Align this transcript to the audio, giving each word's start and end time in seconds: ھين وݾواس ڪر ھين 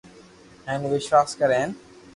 ھين 0.67 0.81
وݾواس 0.91 1.29
ڪر 1.39 1.49
ھين 1.57 1.69